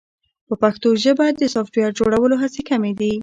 [0.47, 3.13] په پښتو ژبه د سافټویر جوړولو هڅې کمې دي.